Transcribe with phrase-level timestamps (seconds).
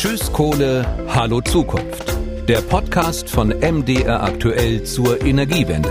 [0.00, 2.16] Tschüss Kohle, Hallo Zukunft.
[2.46, 5.90] Der Podcast von MDR aktuell zur Energiewende.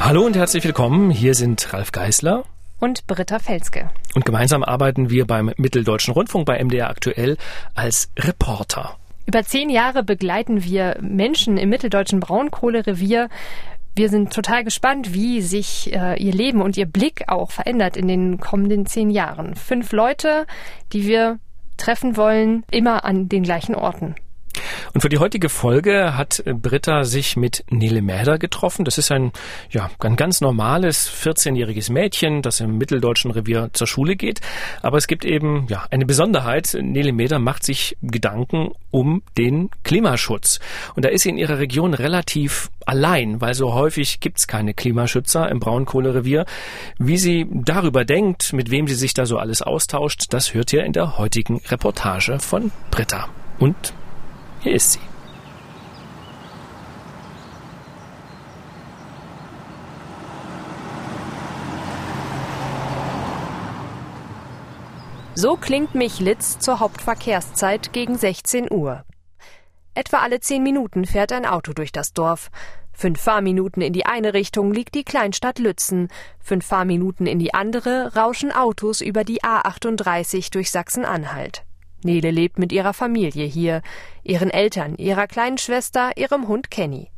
[0.00, 1.12] Hallo und herzlich willkommen.
[1.12, 2.42] Hier sind Ralf Geißler
[2.80, 3.88] und Britta Felske.
[4.16, 7.36] Und gemeinsam arbeiten wir beim Mitteldeutschen Rundfunk bei MDR aktuell
[7.76, 8.96] als Reporter.
[9.26, 13.28] Über zehn Jahre begleiten wir Menschen im mitteldeutschen Braunkohlerevier.
[13.94, 18.08] Wir sind total gespannt, wie sich äh, ihr Leben und ihr Blick auch verändert in
[18.08, 19.54] den kommenden zehn Jahren.
[19.54, 20.48] Fünf Leute,
[20.92, 21.38] die wir
[21.82, 24.14] treffen wollen, immer an den gleichen Orten.
[24.94, 28.84] Und für die heutige Folge hat Britta sich mit Nele Mäder getroffen.
[28.84, 29.32] Das ist ein,
[29.70, 34.40] ja, ein ganz normales 14-jähriges Mädchen, das im mitteldeutschen Revier zur Schule geht.
[34.82, 36.76] Aber es gibt eben, ja, eine Besonderheit.
[36.80, 40.60] Nele Mäder macht sich Gedanken um den Klimaschutz.
[40.94, 45.48] Und da ist sie in ihrer Region relativ allein, weil so häufig gibt's keine Klimaschützer
[45.48, 46.44] im Braunkohlerevier.
[46.98, 50.84] Wie sie darüber denkt, mit wem sie sich da so alles austauscht, das hört ihr
[50.84, 53.28] in der heutigen Reportage von Britta.
[53.58, 53.94] Und
[54.62, 55.00] hier ist sie.
[65.34, 69.04] So klingt Michlitz zur Hauptverkehrszeit gegen 16 Uhr.
[69.94, 72.50] Etwa alle zehn Minuten fährt ein Auto durch das Dorf.
[72.92, 76.08] Fünf Fahrminuten in die eine Richtung liegt die Kleinstadt Lützen.
[76.38, 81.64] Fünf Fahrminuten in die andere rauschen Autos über die A38 durch Sachsen-Anhalt.
[82.04, 83.82] Nele lebt mit ihrer Familie hier,
[84.22, 87.10] ihren Eltern, ihrer kleinen Schwester, ihrem Hund Kenny.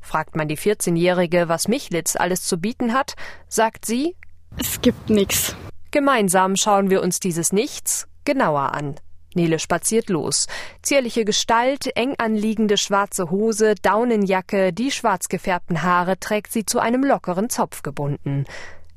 [0.00, 3.14] Fragt man die 14-Jährige, was Michlitz alles zu bieten hat,
[3.48, 4.16] sagt sie,
[4.58, 5.56] es gibt nichts.
[5.90, 8.96] Gemeinsam schauen wir uns dieses Nichts genauer an.
[9.34, 10.46] Nele spaziert los.
[10.82, 17.02] Zierliche Gestalt, eng anliegende schwarze Hose, Daunenjacke, die schwarz gefärbten Haare trägt sie zu einem
[17.02, 18.44] lockeren Zopf gebunden.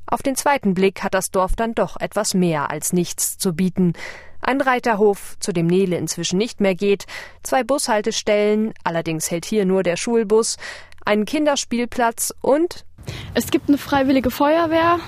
[0.08, 3.94] Auf den zweiten Blick hat das Dorf dann doch etwas mehr als nichts zu bieten.
[4.42, 7.06] Ein Reiterhof, zu dem Nele inzwischen nicht mehr geht,
[7.42, 10.58] zwei Bushaltestellen, allerdings hält hier nur der Schulbus,
[11.04, 12.86] einen Kinderspielplatz und
[13.34, 15.00] es gibt eine freiwillige Feuerwehr.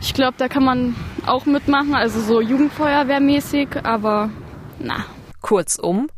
[0.00, 0.94] Ich glaube, da kann man
[1.26, 4.30] auch mitmachen, also so Jugendfeuerwehrmäßig, aber
[4.78, 5.04] na.
[5.42, 6.08] Kurzum,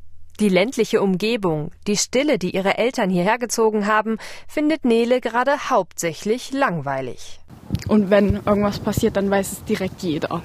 [0.41, 6.53] die ländliche Umgebung, die Stille, die ihre Eltern hierher gezogen haben, findet Nele gerade hauptsächlich
[6.53, 7.41] langweilig.
[7.89, 10.43] Und wenn irgendwas passiert, dann weiß es direkt jeder.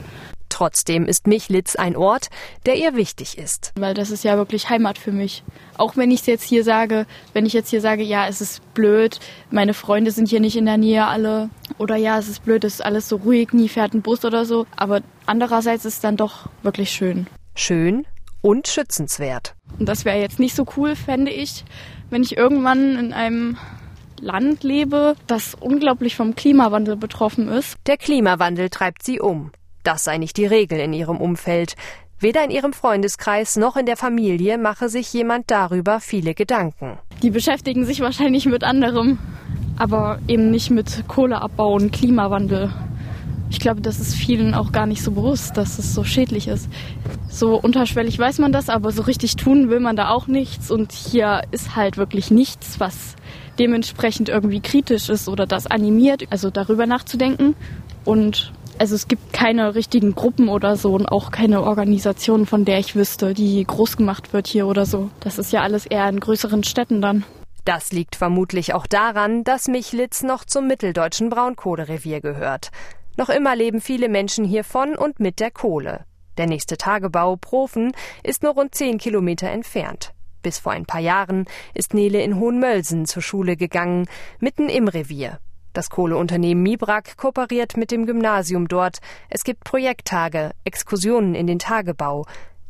[0.50, 2.30] Trotzdem ist Michlitz ein Ort,
[2.68, 3.74] der ihr wichtig ist.
[3.76, 5.44] Weil das ist ja wirklich Heimat für mich.
[5.78, 8.62] Auch wenn ich es jetzt hier sage, wenn ich jetzt hier sage, ja, es ist
[8.76, 11.50] blöd, meine Freunde sind hier nicht in der Nähe alle.
[11.80, 14.46] Oder ja, es ist blöd, es ist alles so ruhig, nie fährt ein Bus oder
[14.46, 14.68] so.
[14.76, 17.26] Aber andererseits ist es dann doch wirklich schön.
[17.56, 18.06] Schön
[18.44, 19.56] und schützenswert.
[19.80, 21.66] Und das wäre jetzt nicht so cool, fände ich,
[22.12, 23.58] wenn ich irgendwann in einem
[24.20, 27.78] Land lebe, das unglaublich vom Klimawandel betroffen ist.
[27.88, 29.52] Der Klimawandel treibt sie um.
[29.84, 31.76] Das sei nicht die Regel in ihrem Umfeld.
[32.20, 36.98] Weder in ihrem Freundeskreis noch in der Familie mache sich jemand darüber viele Gedanken.
[37.22, 39.18] Die beschäftigen sich wahrscheinlich mit anderem,
[39.78, 42.74] aber eben nicht mit Kohleabbau und Klimawandel.
[43.50, 46.70] Ich glaube, das ist vielen auch gar nicht so bewusst, dass es so schädlich ist.
[47.34, 50.70] So unterschwellig weiß man das, aber so richtig tun will man da auch nichts.
[50.70, 53.16] Und hier ist halt wirklich nichts, was
[53.58, 57.56] dementsprechend irgendwie kritisch ist oder das animiert, also darüber nachzudenken.
[58.06, 62.78] Und also es gibt keine richtigen Gruppen oder so und auch keine Organisation, von der
[62.78, 65.10] ich wüsste, die groß gemacht wird hier oder so.
[65.20, 67.24] Das ist ja alles eher in größeren Städten dann.
[67.66, 72.70] Das liegt vermutlich auch daran, dass Michlitz noch zum mitteldeutschen Braunkohlerevier gehört.
[73.18, 76.06] Noch immer leben viele Menschen hier von und mit der Kohle.
[76.38, 77.92] Der nächste Tagebau, Profen,
[78.24, 80.14] ist nur rund zehn Kilometer entfernt.
[80.42, 84.08] Bis vor ein paar Jahren ist Nele in Hohenmölsen zur Schule gegangen,
[84.40, 85.40] mitten im Revier.
[85.74, 89.00] Das Kohleunternehmen Mibrak kooperiert mit dem Gymnasium dort.
[89.30, 92.26] Es gibt Projekttage, Exkursionen in den Tagebau.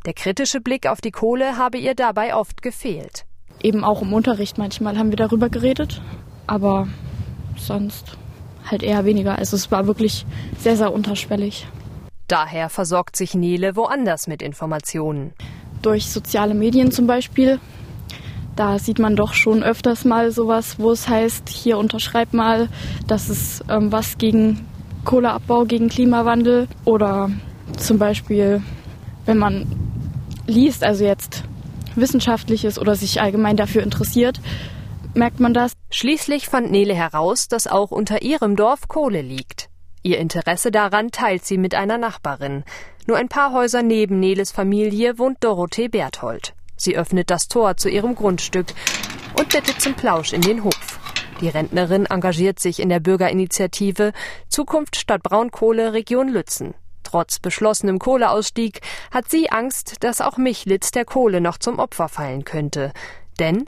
[0.06, 3.26] Der kritische Blick auf die Kohle habe ihr dabei oft gefehlt.
[3.62, 6.00] Eben auch im Unterricht manchmal haben wir darüber geredet,
[6.46, 6.88] aber
[7.56, 8.16] sonst
[8.64, 9.38] halt eher weniger.
[9.38, 10.24] Also es war wirklich
[10.58, 11.66] sehr, sehr unterschwellig.
[12.28, 15.32] Daher versorgt sich Nele woanders mit Informationen.
[15.82, 17.60] Durch soziale Medien zum Beispiel
[18.56, 22.68] da sieht man doch schon öfters mal sowas, wo es heißt, hier unterschreib mal,
[23.08, 24.66] das ist ähm, was gegen
[25.04, 26.68] Kohleabbau, gegen Klimawandel.
[26.84, 27.30] Oder
[27.76, 28.62] zum Beispiel,
[29.26, 29.66] wenn man
[30.46, 31.42] liest, also jetzt
[31.96, 34.40] wissenschaftliches oder sich allgemein dafür interessiert,
[35.14, 35.72] merkt man das.
[35.90, 39.68] Schließlich fand Nele heraus, dass auch unter ihrem Dorf Kohle liegt.
[40.06, 42.64] Ihr Interesse daran teilt sie mit einer Nachbarin.
[43.06, 46.52] Nur ein paar Häuser neben Neles Familie wohnt Dorothee Berthold.
[46.76, 48.66] Sie öffnet das Tor zu ihrem Grundstück
[49.38, 51.00] und bittet zum Plausch in den Hof.
[51.40, 54.12] Die Rentnerin engagiert sich in der Bürgerinitiative
[54.50, 56.74] Zukunft statt Braunkohle Region Lützen.
[57.02, 62.44] Trotz beschlossenem Kohleausstieg hat sie Angst, dass auch Michlitz der Kohle noch zum Opfer fallen
[62.44, 62.92] könnte.
[63.38, 63.64] Denn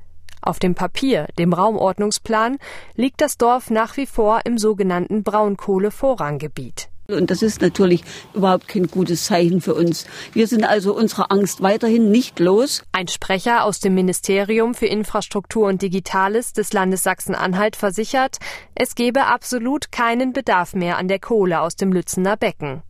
[0.46, 2.58] auf dem Papier, dem Raumordnungsplan,
[2.94, 6.88] liegt das Dorf nach wie vor im sogenannten Braunkohlevorranggebiet.
[7.08, 8.02] Und das ist natürlich
[8.34, 10.06] überhaupt kein gutes Zeichen für uns.
[10.32, 12.82] Wir sind also unserer Angst weiterhin nicht los.
[12.92, 18.38] Ein Sprecher aus dem Ministerium für Infrastruktur und Digitales des Landes Sachsen-Anhalt versichert,
[18.74, 22.82] es gebe absolut keinen Bedarf mehr an der Kohle aus dem Lützener Becken.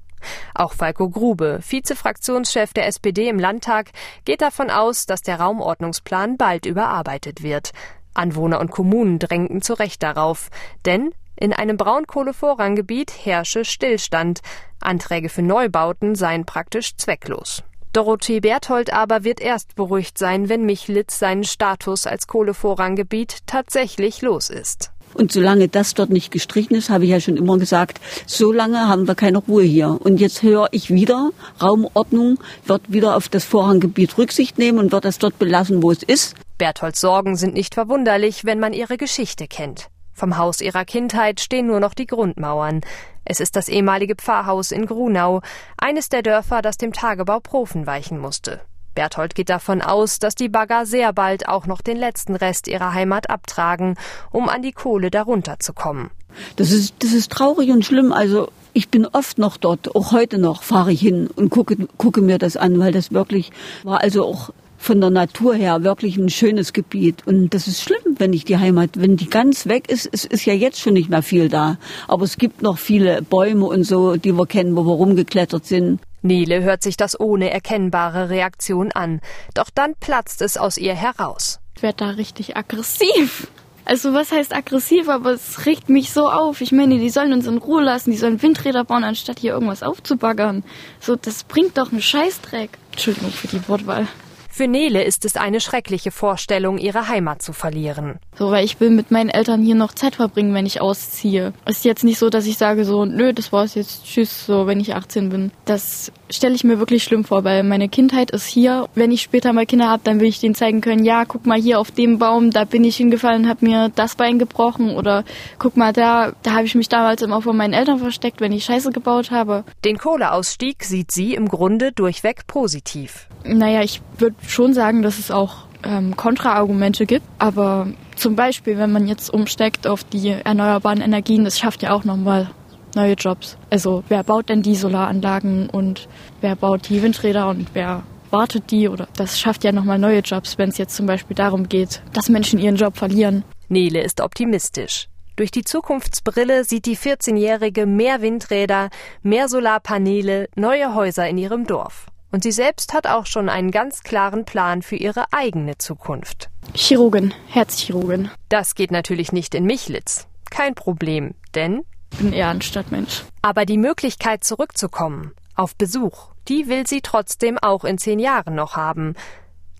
[0.54, 3.90] Auch Falco Grube, Vizefraktionschef der SPD im Landtag,
[4.24, 7.72] geht davon aus, dass der Raumordnungsplan bald überarbeitet wird.
[8.14, 10.48] Anwohner und Kommunen drängten zu Recht darauf,
[10.84, 14.40] denn in einem Braunkohlevorranggebiet herrsche Stillstand.
[14.80, 17.62] Anträge für Neubauten seien praktisch zwecklos.
[17.92, 24.50] Dorothee Berthold aber wird erst beruhigt sein, wenn Michlitz seinen Status als Kohlevorranggebiet tatsächlich los
[24.50, 24.92] ist.
[25.16, 29.08] Und solange das dort nicht gestrichen ist, habe ich ja schon immer gesagt, solange haben
[29.08, 29.98] wir keine Ruhe hier.
[30.04, 31.30] Und jetzt höre ich wieder,
[31.62, 36.02] Raumordnung wird wieder auf das Vorranggebiet Rücksicht nehmen und wird das dort belassen, wo es
[36.02, 36.34] ist.
[36.58, 39.88] Bertholds Sorgen sind nicht verwunderlich, wenn man ihre Geschichte kennt.
[40.12, 42.82] Vom Haus ihrer Kindheit stehen nur noch die Grundmauern.
[43.24, 45.40] Es ist das ehemalige Pfarrhaus in Grunau,
[45.78, 48.60] eines der Dörfer, das dem Tagebau Profen weichen musste.
[48.96, 52.92] Berthold geht davon aus, dass die Bagger sehr bald auch noch den letzten Rest ihrer
[52.92, 53.94] Heimat abtragen,
[54.32, 56.10] um an die Kohle darunter zu kommen.
[56.56, 58.12] Das ist, das ist traurig und schlimm.
[58.12, 62.20] Also ich bin oft noch dort, auch heute noch fahre ich hin und gucke, gucke
[62.20, 63.52] mir das an, weil das wirklich
[63.84, 67.26] war also auch von der Natur her wirklich ein schönes Gebiet.
[67.26, 70.44] Und das ist schlimm, wenn ich die Heimat, wenn die ganz weg ist, es ist
[70.44, 71.78] ja jetzt schon nicht mehr viel da.
[72.08, 76.00] Aber es gibt noch viele Bäume und so, die wir kennen, wo wir rumgeklettert sind.
[76.26, 79.20] Nele hört sich das ohne erkennbare Reaktion an.
[79.54, 81.60] Doch dann platzt es aus ihr heraus.
[81.76, 83.48] Ich werde da richtig aggressiv.
[83.84, 86.60] Also was heißt aggressiv, aber es regt mich so auf.
[86.60, 89.84] Ich meine, die sollen uns in Ruhe lassen, die sollen Windräder bauen, anstatt hier irgendwas
[89.84, 90.64] aufzubaggern.
[90.98, 92.70] So, das bringt doch einen Scheißdreck.
[92.90, 94.08] Entschuldigung für die Wortwahl.
[94.56, 98.18] Für Nele ist es eine schreckliche Vorstellung, ihre Heimat zu verlieren.
[98.38, 101.52] So, weil ich will mit meinen Eltern hier noch Zeit verbringen, wenn ich ausziehe.
[101.66, 104.66] Es ist jetzt nicht so, dass ich sage so, nö, das war's jetzt, tschüss, so,
[104.66, 105.50] wenn ich 18 bin.
[105.66, 108.88] Das stelle ich mir wirklich schlimm vor, weil meine Kindheit ist hier.
[108.94, 111.60] Wenn ich später mal Kinder habe, dann will ich denen zeigen können, ja, guck mal
[111.60, 115.24] hier auf dem Baum, da bin ich hingefallen, habe mir das Bein gebrochen oder
[115.58, 118.64] guck mal da, da habe ich mich damals immer vor meinen Eltern versteckt, wenn ich
[118.64, 119.64] Scheiße gebaut habe.
[119.84, 123.28] Den Kohleausstieg sieht sie im Grunde durchweg positiv.
[123.44, 128.92] Naja, ich würde schon sagen, dass es auch ähm, Kontraargumente gibt, aber zum Beispiel, wenn
[128.92, 132.50] man jetzt umsteckt auf die erneuerbaren Energien, das schafft ja auch nochmal
[132.94, 133.56] neue Jobs.
[133.70, 136.08] Also wer baut denn die Solaranlagen und
[136.40, 140.58] wer baut die Windräder und wer wartet die oder das schafft ja nochmal neue Jobs,
[140.58, 143.44] wenn es jetzt zum Beispiel darum geht, dass Menschen ihren Job verlieren.
[143.68, 145.08] Nele ist optimistisch.
[145.36, 148.88] Durch die Zukunftsbrille sieht die 14-Jährige mehr Windräder,
[149.22, 152.06] mehr Solarpaneele, neue Häuser in ihrem Dorf.
[152.36, 156.50] Und sie selbst hat auch schon einen ganz klaren Plan für ihre eigene Zukunft.
[156.74, 158.30] Chirurgin, Herzchirurgin.
[158.50, 160.26] Das geht natürlich nicht in Michlitz.
[160.50, 163.24] Kein Problem, denn ich bin eher ein Stadtmensch.
[163.40, 168.76] Aber die Möglichkeit zurückzukommen, auf Besuch, die will sie trotzdem auch in zehn Jahren noch
[168.76, 169.14] haben.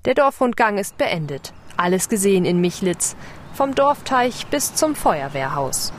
[0.06, 1.52] Der Dorfrundgang ist beendet.
[1.76, 3.16] Alles gesehen in Michlitz,
[3.52, 5.92] vom Dorfteich bis zum Feuerwehrhaus.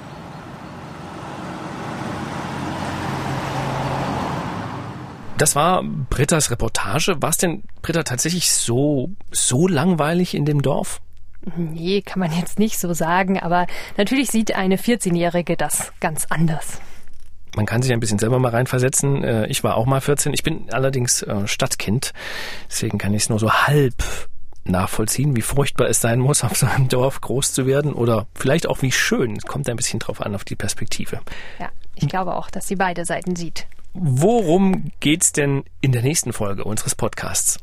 [5.38, 7.22] Das war Brittas Reportage.
[7.22, 11.00] War es denn, Britta, tatsächlich so, so langweilig in dem Dorf?
[11.56, 13.68] Nee, kann man jetzt nicht so sagen, aber
[13.98, 16.82] natürlich sieht eine 14-Jährige das ganz anders.
[17.56, 19.24] Man kann sich ein bisschen selber mal reinversetzen.
[19.24, 20.34] Äh, ich war auch mal 14.
[20.34, 22.14] Ich bin allerdings äh, Stadtkind.
[22.68, 24.04] Deswegen kann ich es nur so halb
[24.66, 28.68] nachvollziehen, wie furchtbar es sein muss, auf so einem Dorf groß zu werden oder vielleicht
[28.68, 29.36] auch wie schön.
[29.38, 31.20] Es kommt ein bisschen drauf an, auf die Perspektive.
[31.60, 33.68] Ja, ich glaube auch, dass sie beide Seiten sieht.
[34.00, 37.58] Worum geht's denn in der nächsten Folge unseres Podcasts?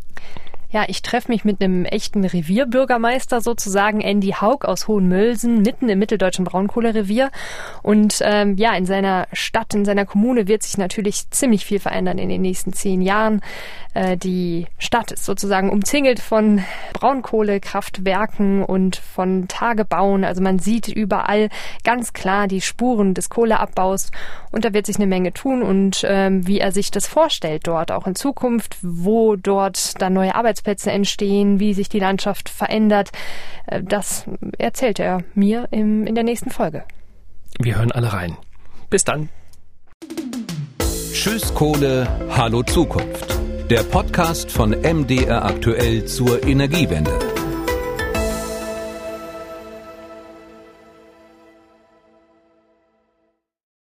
[0.74, 6.00] Ja, ich treffe mich mit einem echten Revierbürgermeister sozusagen, Andy Haug aus Hohenmölsen, mitten im
[6.00, 7.30] mitteldeutschen Braunkohlerevier.
[7.84, 12.18] Und ähm, ja, in seiner Stadt, in seiner Kommune wird sich natürlich ziemlich viel verändern
[12.18, 13.40] in den nächsten zehn Jahren.
[13.94, 20.24] Äh, die Stadt ist sozusagen umzingelt von Braunkohlekraftwerken und von Tagebauen.
[20.24, 21.50] Also man sieht überall
[21.84, 24.10] ganz klar die Spuren des Kohleabbaus.
[24.50, 27.92] Und da wird sich eine Menge tun und ähm, wie er sich das vorstellt dort,
[27.92, 33.10] auch in Zukunft, wo dort dann neue Arbeitsplätze Arbeitsplätze entstehen, wie sich die Landschaft verändert.
[33.66, 34.24] Äh, das
[34.58, 36.84] erzählt er mir im, in der nächsten Folge.
[37.58, 38.36] Wir hören alle rein.
[38.90, 39.28] Bis dann.
[41.12, 43.38] Tschüss Kohle, hallo Zukunft.
[43.70, 47.33] Der Podcast von MDR aktuell zur Energiewende.